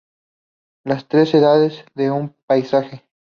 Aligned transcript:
Las 0.83 1.07
tres 1.07 1.31
edades 1.35 1.85
de 1.93 2.09
un 2.09 2.35
paisaje 2.47 3.05